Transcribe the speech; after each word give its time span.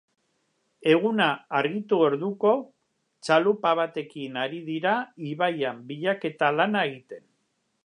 Eguna 0.93 1.27
argitu 1.59 1.99
orduko, 2.05 2.53
txalupa 3.27 3.75
batekin 3.81 4.41
ari 4.47 4.63
dira 4.73 4.97
ibaian 5.35 5.87
bilaketa 5.93 6.53
lana 6.59 6.85
egiten. 6.93 7.25